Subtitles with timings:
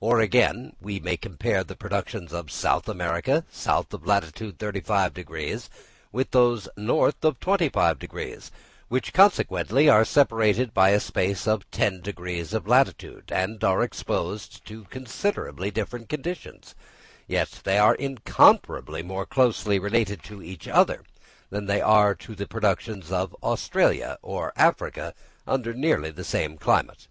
[0.00, 5.68] Or, again, we may compare the productions of South America south of latitude 35°
[6.10, 8.50] with those north of 25°,
[8.88, 14.66] which consequently are separated by a space of ten degrees of latitude, and are exposed
[14.66, 16.74] to considerably different conditions;
[17.28, 21.04] yet they are incomparably more closely related to each other
[21.50, 25.14] than they are to the productions of Australia or Africa
[25.46, 27.06] under nearly the same climate.